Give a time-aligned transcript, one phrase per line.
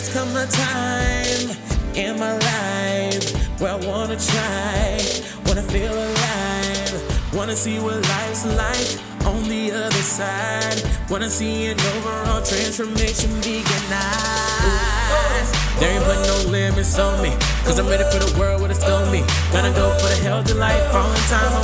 [0.00, 1.48] has come a time
[1.94, 4.96] in my life where I wanna try,
[5.44, 8.90] wanna feel alive, wanna see what life's like
[9.26, 10.80] on the other side.
[11.10, 13.64] Wanna see an overall transformation begin.
[13.66, 15.52] veganized.
[15.78, 18.82] There ain't putting no limits on me, cause I'm ready for the world where it's
[18.82, 19.22] throw me.
[19.52, 21.59] Gonna go for the healthy life, all the time.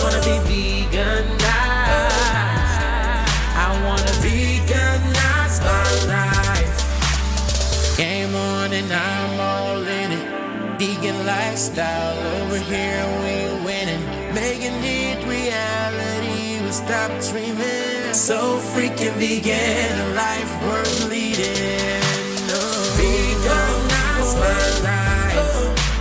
[11.76, 14.02] Lifestyle over here, we winning.
[14.34, 18.14] Making it reality, we stop dreaming.
[18.14, 22.00] So freaking vegan, a life worth leading.
[22.48, 22.96] Oh.
[22.96, 25.56] Veganize my life.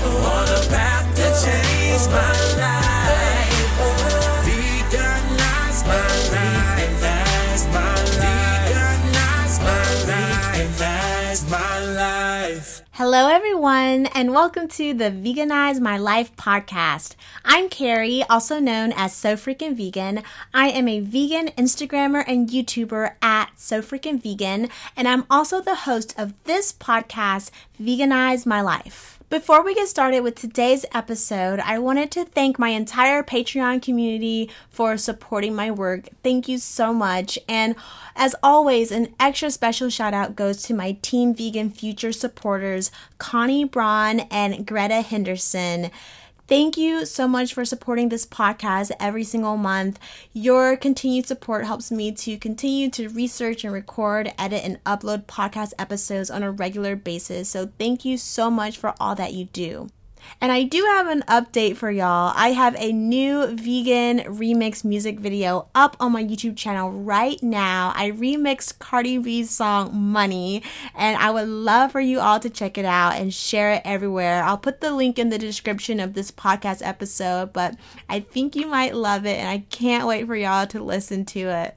[0.06, 3.66] On a path to change my life.
[4.46, 7.02] Veganize my life.
[7.02, 8.70] Veganize my life.
[10.80, 12.15] Veganize my life.
[12.56, 17.16] Hello, everyone, and welcome to the Veganize My Life podcast.
[17.44, 20.24] I'm Carrie, also known as So Freaking Vegan.
[20.54, 25.76] I am a vegan Instagrammer and YouTuber at So Freaking Vegan, and I'm also the
[25.76, 29.15] host of this podcast, Veganize My Life.
[29.36, 34.50] Before we get started with today's episode, I wanted to thank my entire Patreon community
[34.70, 36.08] for supporting my work.
[36.24, 37.38] Thank you so much.
[37.46, 37.76] And
[38.16, 43.66] as always, an extra special shout out goes to my Team Vegan Future supporters, Connie
[43.66, 45.92] Braun and Greta Henderson.
[46.48, 50.00] Thank you so much for supporting this podcast every single month.
[50.32, 55.74] Your continued support helps me to continue to research and record, edit, and upload podcast
[55.80, 57.50] episodes on a regular basis.
[57.50, 59.90] So, thank you so much for all that you do.
[60.42, 62.34] And I do have an update for y'all.
[62.36, 67.94] I have a new vegan remix music video up on my YouTube channel right now.
[67.96, 70.62] I remixed Cardi B's song Money,
[70.94, 74.44] and I would love for you all to check it out and share it everywhere.
[74.44, 77.76] I'll put the link in the description of this podcast episode, but
[78.10, 81.40] I think you might love it, and I can't wait for y'all to listen to
[81.40, 81.76] it.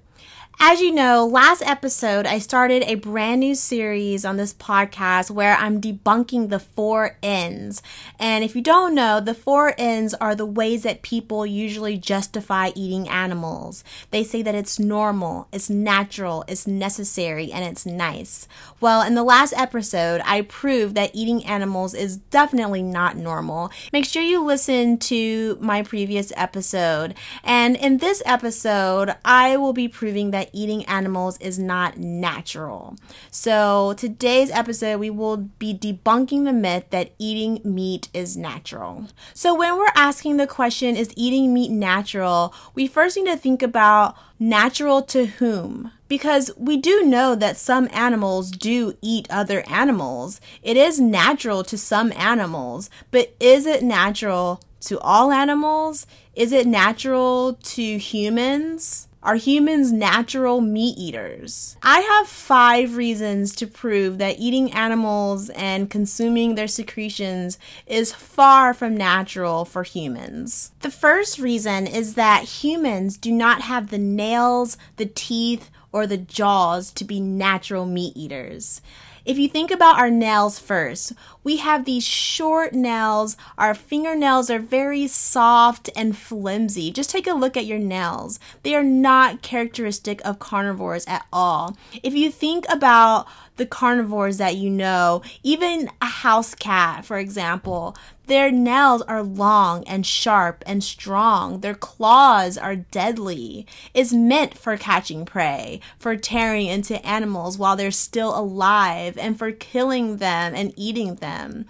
[0.61, 5.55] As you know, last episode I started a brand new series on this podcast where
[5.55, 7.81] I'm debunking the four N's.
[8.19, 12.71] And if you don't know, the four N's are the ways that people usually justify
[12.75, 13.85] eating animals.
[14.11, 18.49] They say that it's normal, it's natural, it's necessary, and it's nice.
[18.81, 23.71] Well, in the last episode, I proved that eating animals is definitely not normal.
[23.93, 27.15] Make sure you listen to my previous episode.
[27.45, 32.97] And in this episode, I will be proving that eating animals is not natural.
[33.31, 39.07] So, today's episode, we will be debunking the myth that eating meat is natural.
[39.35, 43.63] So, when we're asking the question, is eating meat natural, we first need to think
[43.63, 45.93] about natural to whom?
[46.09, 50.41] Because we do know that some animals do eat other animals.
[50.63, 56.07] It is natural to some animals, but is it natural to all animals?
[56.35, 59.08] Is it natural to humans?
[59.21, 61.77] Are humans natural meat eaters?
[61.83, 68.73] I have five reasons to prove that eating animals and consuming their secretions is far
[68.73, 70.71] from natural for humans.
[70.83, 76.19] The first reason is that humans do not have the nails, the teeth, or the
[76.19, 78.81] jaws to be natural meat eaters.
[79.29, 81.13] If you think about our nails first,
[81.45, 83.37] we have these short nails.
[83.59, 86.91] Our fingernails are very soft and flimsy.
[86.91, 88.41] Just take a look at your nails.
[88.63, 91.77] They are not characteristic of carnivores at all.
[92.03, 93.27] If you think about
[93.59, 97.97] the carnivores that you know, even a house cat, for example,
[98.27, 101.61] their nails are long and sharp and strong.
[101.61, 103.67] Their claws are deadly.
[103.95, 109.51] It's meant for catching prey, for tearing into animals while they're still alive, and for
[109.51, 111.65] killing them and eating them.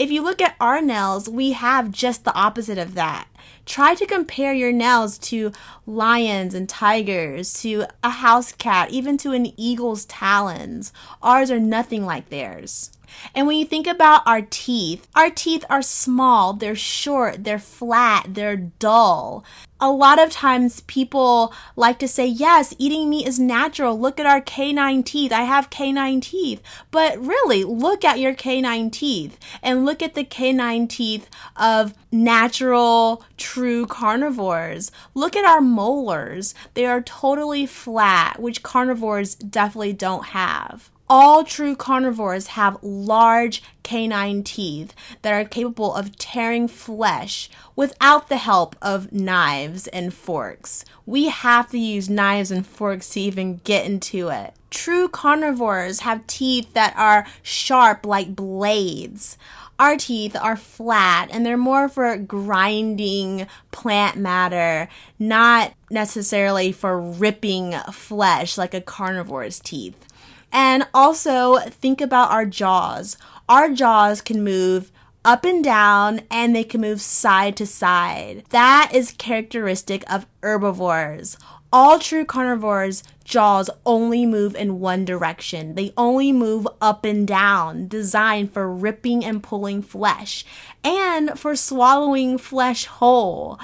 [0.00, 3.28] If you look at our nails, we have just the opposite of that.
[3.66, 5.52] Try to compare your nails to
[5.86, 10.94] lions and tigers, to a house cat, even to an eagle's talons.
[11.22, 12.92] Ours are nothing like theirs.
[13.34, 18.28] And when you think about our teeth, our teeth are small, they're short, they're flat,
[18.30, 19.44] they're dull.
[19.82, 23.98] A lot of times people like to say, yes, eating meat is natural.
[23.98, 25.32] Look at our canine teeth.
[25.32, 26.62] I have canine teeth.
[26.90, 33.24] But really, look at your canine teeth and look at the canine teeth of natural,
[33.38, 34.92] true carnivores.
[35.14, 36.54] Look at our molars.
[36.74, 40.90] They are totally flat, which carnivores definitely don't have.
[41.12, 48.36] All true carnivores have large canine teeth that are capable of tearing flesh without the
[48.36, 50.84] help of knives and forks.
[51.06, 54.54] We have to use knives and forks to even get into it.
[54.70, 59.36] True carnivores have teeth that are sharp like blades.
[59.80, 67.72] Our teeth are flat and they're more for grinding plant matter, not necessarily for ripping
[67.90, 70.06] flesh like a carnivore's teeth.
[70.52, 73.16] And also think about our jaws.
[73.48, 74.90] Our jaws can move
[75.24, 78.44] up and down and they can move side to side.
[78.50, 81.36] That is characteristic of herbivores.
[81.72, 85.76] All true carnivores' jaws only move in one direction.
[85.76, 90.44] They only move up and down, designed for ripping and pulling flesh
[90.82, 93.60] and for swallowing flesh whole.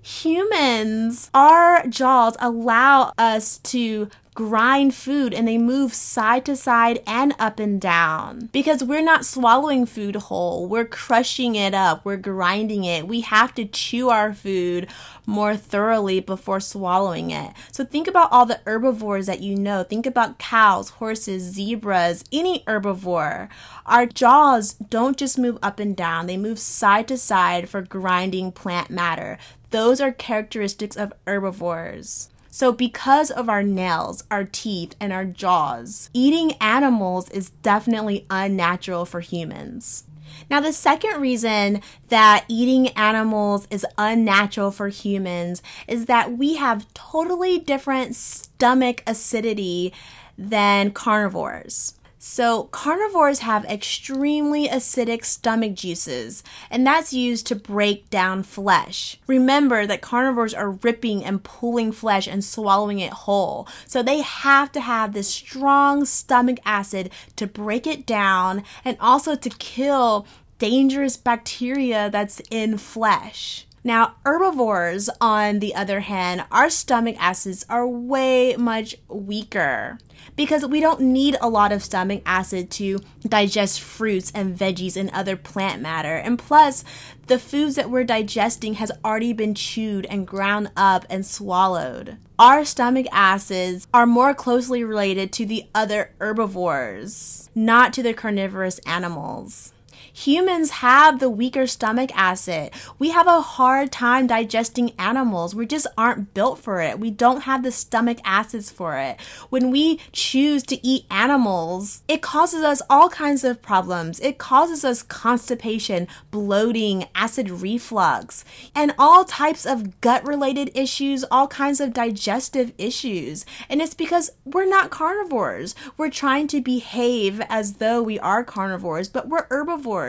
[0.00, 4.08] Humans, our jaws allow us to
[4.40, 9.26] grind food and they move side to side and up and down because we're not
[9.26, 10.66] swallowing food whole.
[10.66, 12.06] We're crushing it up.
[12.06, 13.06] We're grinding it.
[13.06, 14.88] We have to chew our food
[15.26, 17.52] more thoroughly before swallowing it.
[17.70, 19.82] So think about all the herbivores that you know.
[19.82, 23.50] Think about cows, horses, zebras, any herbivore.
[23.84, 26.26] Our jaws don't just move up and down.
[26.26, 29.36] They move side to side for grinding plant matter.
[29.68, 32.30] Those are characteristics of herbivores.
[32.50, 39.04] So, because of our nails, our teeth, and our jaws, eating animals is definitely unnatural
[39.04, 40.04] for humans.
[40.50, 46.92] Now, the second reason that eating animals is unnatural for humans is that we have
[46.94, 49.92] totally different stomach acidity
[50.36, 51.94] than carnivores.
[52.22, 59.18] So, carnivores have extremely acidic stomach juices, and that's used to break down flesh.
[59.26, 64.70] Remember that carnivores are ripping and pulling flesh and swallowing it whole, so they have
[64.72, 70.26] to have this strong stomach acid to break it down and also to kill
[70.58, 73.66] dangerous bacteria that's in flesh.
[73.82, 79.98] Now, herbivores, on the other hand, our stomach acids are way much weaker
[80.36, 85.08] because we don't need a lot of stomach acid to digest fruits and veggies and
[85.10, 86.16] other plant matter.
[86.16, 86.84] And plus,
[87.26, 92.18] the foods that we're digesting has already been chewed and ground up and swallowed.
[92.38, 98.78] Our stomach acids are more closely related to the other herbivores, not to the carnivorous
[98.80, 99.72] animals.
[100.12, 102.72] Humans have the weaker stomach acid.
[102.98, 105.54] We have a hard time digesting animals.
[105.54, 106.98] We just aren't built for it.
[106.98, 109.20] We don't have the stomach acids for it.
[109.50, 114.20] When we choose to eat animals, it causes us all kinds of problems.
[114.20, 121.46] It causes us constipation, bloating, acid reflux, and all types of gut related issues, all
[121.46, 123.46] kinds of digestive issues.
[123.68, 125.74] And it's because we're not carnivores.
[125.96, 129.99] We're trying to behave as though we are carnivores, but we're herbivores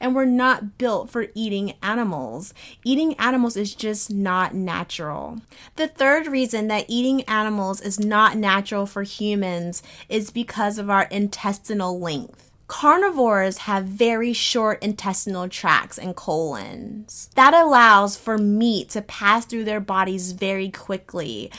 [0.00, 2.52] and we're not built for eating animals.
[2.84, 5.40] Eating animals is just not natural.
[5.76, 11.04] The third reason that eating animals is not natural for humans is because of our
[11.04, 12.50] intestinal length.
[12.68, 17.30] Carnivores have very short intestinal tracts and colons.
[17.34, 21.50] That allows for meat to pass through their bodies very quickly.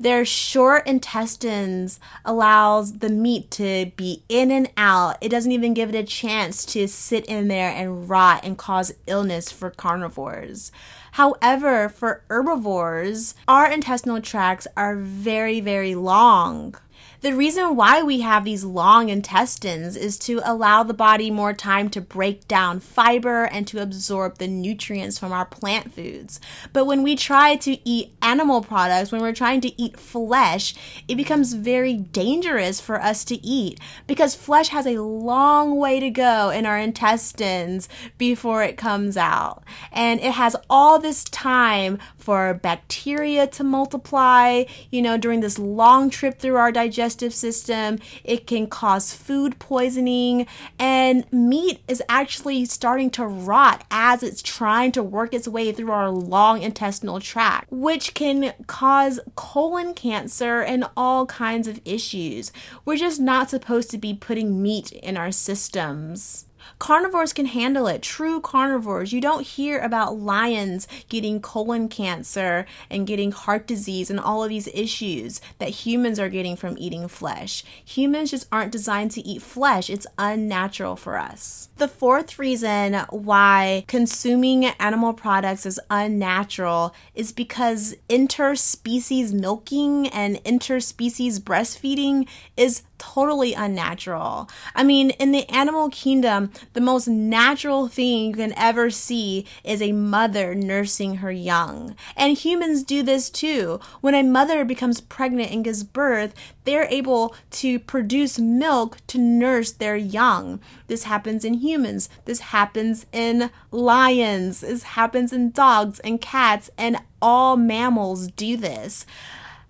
[0.00, 5.18] Their short intestines allows the meat to be in and out.
[5.20, 8.94] It doesn't even give it a chance to sit in there and rot and cause
[9.06, 10.72] illness for carnivores.
[11.12, 16.76] However, for herbivores, our intestinal tracts are very, very long.
[17.22, 21.90] The reason why we have these long intestines is to allow the body more time
[21.90, 26.40] to break down fiber and to absorb the nutrients from our plant foods.
[26.72, 30.74] But when we try to eat animal products, when we're trying to eat flesh,
[31.08, 36.08] it becomes very dangerous for us to eat because flesh has a long way to
[36.08, 37.86] go in our intestines
[38.16, 39.62] before it comes out.
[39.92, 46.10] And it has all this time for bacteria to multiply, you know, during this long
[46.10, 47.98] trip through our digestive system.
[48.24, 50.46] It can cause food poisoning.
[50.78, 55.92] And meat is actually starting to rot as it's trying to work its way through
[55.92, 62.52] our long intestinal tract, which can cause colon cancer and all kinds of issues.
[62.84, 66.46] We're just not supposed to be putting meat in our systems.
[66.78, 68.02] Carnivores can handle it.
[68.02, 69.12] True carnivores.
[69.12, 74.48] You don't hear about lions getting colon cancer and getting heart disease and all of
[74.48, 77.64] these issues that humans are getting from eating flesh.
[77.84, 79.90] Humans just aren't designed to eat flesh.
[79.90, 81.68] It's unnatural for us.
[81.76, 91.38] The fourth reason why consuming animal products is unnatural is because interspecies milking and interspecies
[91.38, 94.48] breastfeeding is totally unnatural.
[94.74, 99.80] I mean, in the animal kingdom, the most natural thing you can ever see is
[99.80, 101.96] a mother nursing her young.
[102.16, 103.80] And humans do this too.
[104.00, 109.72] When a mother becomes pregnant and gives birth, they're able to produce milk to nurse
[109.72, 110.60] their young.
[110.86, 112.08] This happens in humans.
[112.24, 114.60] This happens in lions.
[114.60, 119.06] This happens in dogs and cats, and all mammals do this.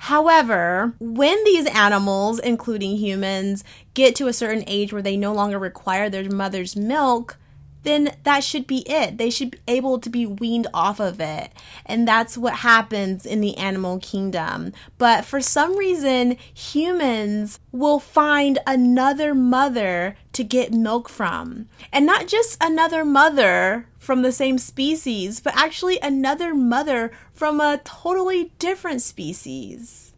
[0.05, 5.59] However, when these animals, including humans, get to a certain age where they no longer
[5.59, 7.37] require their mother's milk,
[7.83, 9.19] then that should be it.
[9.19, 11.53] They should be able to be weaned off of it.
[11.87, 14.73] And that's what happens in the animal kingdom.
[14.99, 21.69] But for some reason, humans will find another mother to get milk from.
[21.93, 27.81] And not just another mother from the same species, but actually another mother from a
[27.85, 30.13] totally different species.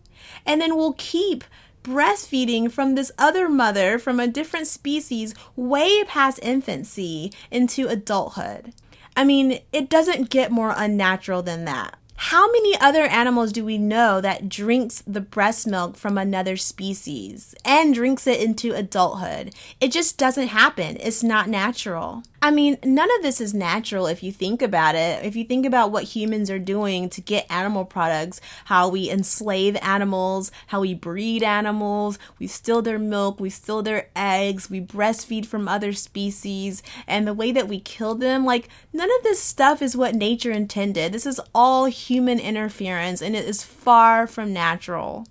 [0.44, 1.44] And then we'll keep
[1.82, 8.72] breastfeeding from this other mother from a different species way past infancy into adulthood.
[9.16, 11.96] I mean, it doesn't get more unnatural than that.
[12.16, 17.54] How many other animals do we know that drinks the breast milk from another species
[17.64, 19.54] and drinks it into adulthood?
[19.80, 20.98] It just doesn't happen.
[21.00, 22.22] It's not natural.
[22.44, 25.24] I mean, none of this is natural if you think about it.
[25.24, 29.76] If you think about what humans are doing to get animal products, how we enslave
[29.80, 35.46] animals, how we breed animals, we steal their milk, we steal their eggs, we breastfeed
[35.46, 39.80] from other species, and the way that we kill them, like, none of this stuff
[39.80, 41.12] is what nature intended.
[41.12, 45.28] This is all human interference, and it is far from natural.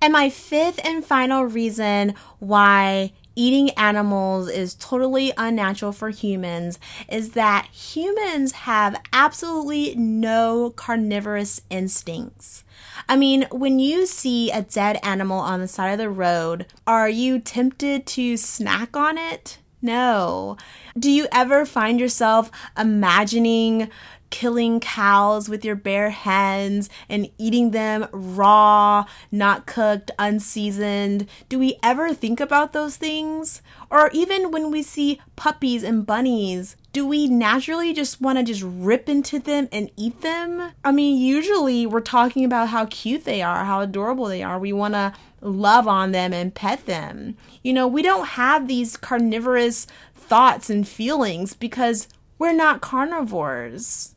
[0.00, 7.30] And my fifth and final reason why eating animals is totally unnatural for humans is
[7.30, 12.64] that humans have absolutely no carnivorous instincts.
[13.08, 17.08] I mean, when you see a dead animal on the side of the road, are
[17.08, 19.58] you tempted to snack on it?
[19.82, 20.56] No.
[20.96, 23.90] Do you ever find yourself imagining
[24.32, 31.28] killing cows with your bare hands and eating them raw, not cooked, unseasoned?
[31.48, 33.62] Do we ever think about those things?
[33.90, 38.64] Or even when we see puppies and bunnies, do we naturally just want to just
[38.64, 40.72] rip into them and eat them?
[40.82, 44.58] I mean, usually we're talking about how cute they are, how adorable they are.
[44.58, 45.12] We want to
[45.42, 47.36] love on them and pet them.
[47.62, 52.08] You know, we don't have these carnivorous thoughts and feelings because
[52.38, 54.14] we're not carnivores.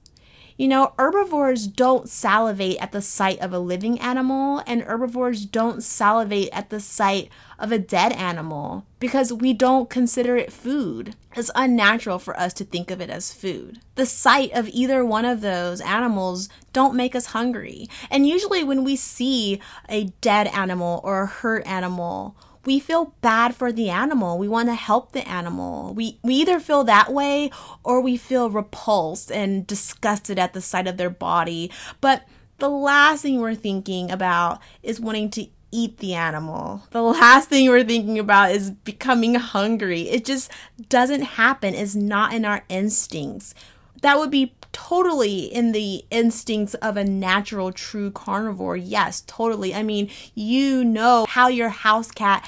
[0.58, 5.84] You know, herbivores don't salivate at the sight of a living animal, and herbivores don't
[5.84, 11.16] salivate at the sight of a dead animal because we don't consider it food.
[11.36, 13.82] It's unnatural for us to think of it as food.
[13.96, 17.90] The sight of either one of those animals don't make us hungry.
[18.10, 19.60] And usually when we see
[19.90, 24.38] a dead animal or a hurt animal, we feel bad for the animal.
[24.38, 25.94] We want to help the animal.
[25.94, 27.52] We we either feel that way
[27.84, 31.72] or we feel repulsed and disgusted at the sight of their body.
[32.02, 32.24] But
[32.58, 36.84] the last thing we're thinking about is wanting to eat the animal.
[36.92, 40.04] The last thing we're thinking about is becoming hungry.
[40.04, 40.50] It just
[40.90, 41.74] doesn't happen.
[41.74, 43.54] It's not in our instincts.
[44.06, 48.78] That would be totally in the instincts of a natural true carnivore.
[48.78, 49.74] Yes, totally.
[49.74, 52.48] I mean, you know how your house cat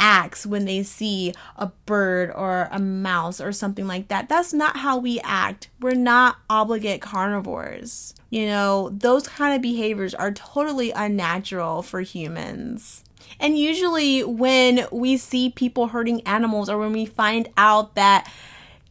[0.00, 4.28] acts when they see a bird or a mouse or something like that.
[4.28, 5.68] That's not how we act.
[5.80, 8.12] We're not obligate carnivores.
[8.30, 13.04] You know, those kind of behaviors are totally unnatural for humans.
[13.38, 18.28] And usually, when we see people hurting animals or when we find out that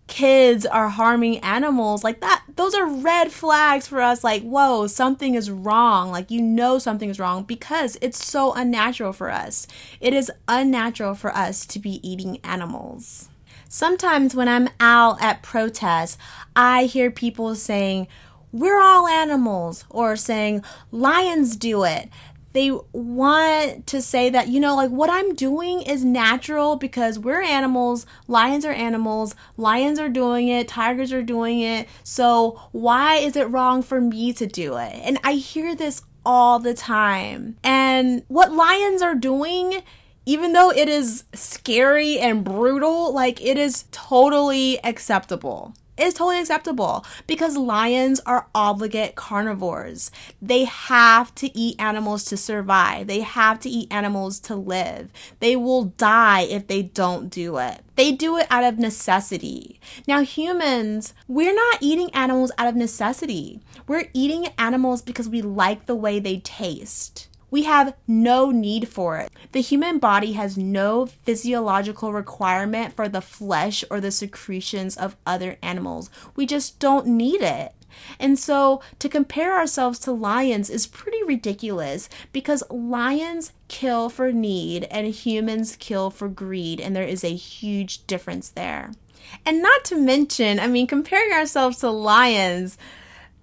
[0.08, 5.36] kids are harming animals like that those are red flags for us like whoa something
[5.36, 6.12] is wrong.
[6.12, 9.68] Like you know something is wrong because it's so unnatural for us.
[10.00, 13.30] It is unnatural for us to be eating animals.
[13.68, 16.18] Sometimes when i'm out at protests
[16.56, 18.08] i hear people saying
[18.52, 22.10] we're all animals or saying lions do it
[22.56, 27.42] they want to say that, you know, like what I'm doing is natural because we're
[27.42, 31.90] animals, lions are animals, lions are doing it, tigers are doing it.
[32.06, 34.94] So why is it wrong for me to do it?
[35.04, 37.58] And I hear this all the time.
[37.62, 39.84] And what lions are doing
[40.28, 47.06] even though it is scary and brutal, like it is totally acceptable is totally acceptable
[47.28, 50.12] because lions are obligate carnivores.
[50.42, 53.08] They have to eat animals to survive.
[53.08, 55.10] They have to eat animals to live.
[55.40, 57.82] They will die if they don't do it.
[57.96, 59.80] They do it out of necessity.
[60.08, 63.62] Now, humans, we're not eating animals out of necessity.
[63.88, 67.30] We're eating animals because we like the way they taste.
[67.56, 69.32] We have no need for it.
[69.54, 75.56] The human body has no physiological requirement for the flesh or the secretions of other
[75.62, 76.10] animals.
[76.36, 77.72] We just don't need it.
[78.20, 84.84] And so to compare ourselves to lions is pretty ridiculous because lions kill for need
[84.92, 88.92] and humans kill for greed, and there is a huge difference there.
[89.46, 92.78] And not to mention, I mean, comparing ourselves to lions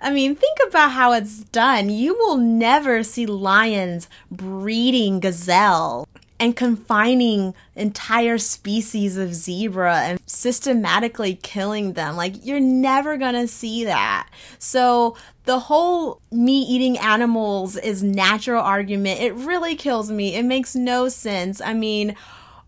[0.03, 1.89] I mean, think about how it's done.
[1.89, 6.09] You will never see lions breeding gazelle
[6.41, 12.17] and confining entire species of zebra and systematically killing them.
[12.17, 14.29] Like, you're never gonna see that.
[14.59, 20.35] So, the whole me eating animals is natural argument, it really kills me.
[20.35, 21.61] It makes no sense.
[21.61, 22.17] I mean,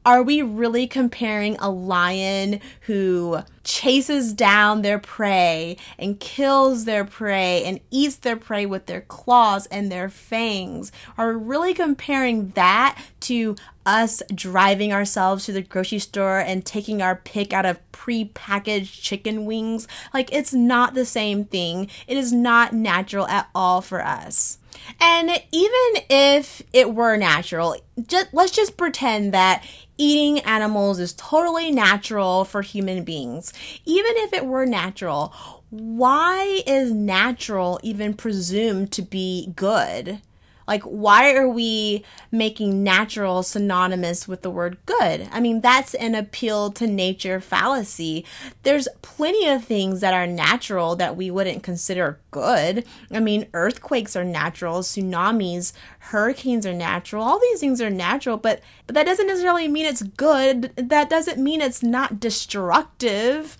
[0.06, 7.64] are we really comparing a lion who chases down their prey and kills their prey
[7.64, 10.92] and eats their prey with their claws and their fangs?
[11.18, 13.56] Are really comparing that to
[13.86, 19.44] us driving ourselves to the grocery store and taking our pick out of pre-packaged chicken
[19.44, 19.88] wings?
[20.12, 21.88] Like it's not the same thing.
[22.06, 24.58] It is not natural at all for us.
[25.00, 27.76] And even if it were natural,
[28.06, 29.64] just let's just pretend that
[29.96, 33.52] eating animals is totally natural for human beings.
[33.84, 35.32] Even if it were natural,
[35.70, 40.20] why is natural even presumed to be good?
[40.66, 45.28] Like, why are we making natural synonymous with the word good?
[45.30, 48.24] I mean, that's an appeal to nature fallacy.
[48.62, 52.84] There's plenty of things that are natural that we wouldn't consider good.
[53.10, 57.24] I mean, earthquakes are natural, tsunamis, hurricanes are natural.
[57.24, 60.74] All these things are natural, but, but that doesn't necessarily mean it's good.
[60.76, 63.56] That doesn't mean it's not destructive.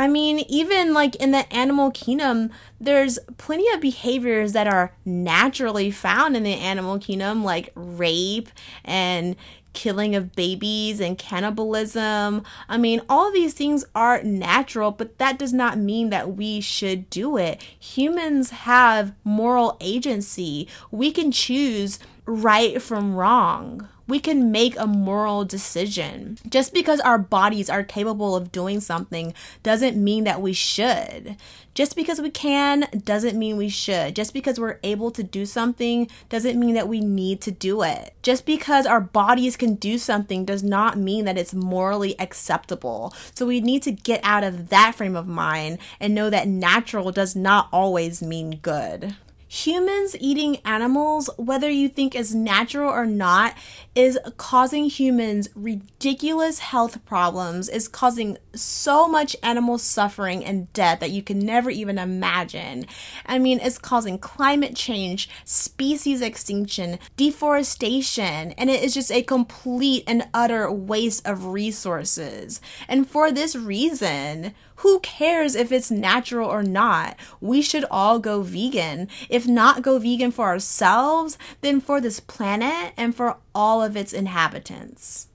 [0.00, 2.48] I mean, even like in the animal kingdom,
[2.80, 8.48] there's plenty of behaviors that are naturally found in the animal kingdom, like rape
[8.82, 9.36] and
[9.74, 12.44] killing of babies and cannibalism.
[12.66, 17.10] I mean, all these things are natural, but that does not mean that we should
[17.10, 17.62] do it.
[17.78, 20.66] Humans have moral agency.
[20.90, 26.36] We can choose right from wrong we can make a moral decision.
[26.48, 31.36] Just because our bodies are capable of doing something doesn't mean that we should.
[31.74, 34.16] Just because we can doesn't mean we should.
[34.16, 38.12] Just because we're able to do something doesn't mean that we need to do it.
[38.22, 43.14] Just because our bodies can do something does not mean that it's morally acceptable.
[43.34, 47.12] So we need to get out of that frame of mind and know that natural
[47.12, 49.14] does not always mean good
[49.50, 53.52] humans eating animals, whether you think is natural or not,
[53.96, 61.10] is causing humans ridiculous health problems, is causing so much animal suffering and death that
[61.10, 62.86] you can never even imagine.
[63.26, 70.04] I mean, it's causing climate change, species extinction, deforestation, and it is just a complete
[70.06, 72.60] and utter waste of resources.
[72.86, 77.16] And for this reason, who cares if it's natural or not?
[77.40, 79.08] We should all go vegan.
[79.28, 84.12] If not go vegan for ourselves, then for this planet and for all of its
[84.12, 85.28] inhabitants.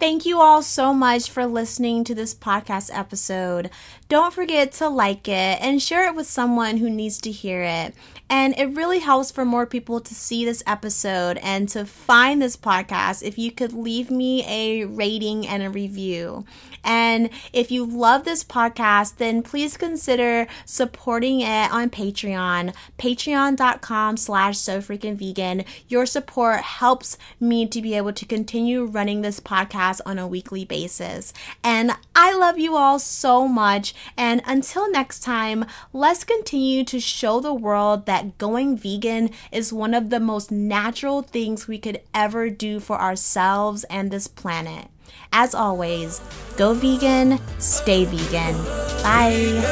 [0.00, 3.70] Thank you all so much for listening to this podcast episode.
[4.08, 7.94] Don't forget to like it and share it with someone who needs to hear it.
[8.32, 12.56] And it really helps for more people to see this episode and to find this
[12.56, 16.46] podcast if you could leave me a rating and a review.
[16.82, 24.56] And if you love this podcast, then please consider supporting it on Patreon, patreon.com slash
[24.56, 25.64] so freaking vegan.
[25.88, 30.64] Your support helps me to be able to continue running this podcast on a weekly
[30.64, 31.34] basis.
[31.62, 33.94] And I love you all so much.
[34.16, 39.94] And until next time, let's continue to show the world that going vegan is one
[39.94, 44.88] of the most natural things we could ever do for ourselves and this planet.
[45.32, 46.20] As always,
[46.56, 48.54] go vegan, stay vegan.
[49.02, 49.62] Bye.